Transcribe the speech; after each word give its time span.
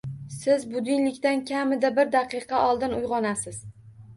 Siz 0.35 0.63
budilnikdan 0.75 1.45
kamida 1.51 1.91
bir 1.99 2.11
daqiqa 2.17 2.63
oldin 2.71 2.97
uyg'onasiz 3.03 3.63